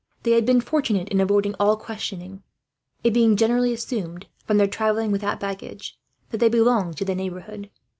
[0.23, 2.41] They had been fortunate in avoiding all questioning;
[3.03, 5.95] it being generally assumed, from their travelling without baggage,
[6.31, 7.69] that they belonged to the neighbourhood.